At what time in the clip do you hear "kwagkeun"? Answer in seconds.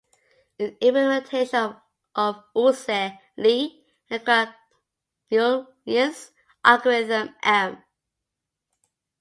4.25-5.67